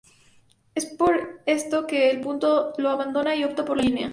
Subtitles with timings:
[0.73, 4.09] Es por esto que el punto lo abandona y opta por la línea.